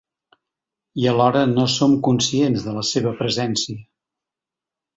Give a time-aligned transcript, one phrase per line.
[1.01, 3.81] I alhora no som conscients de la seva presència.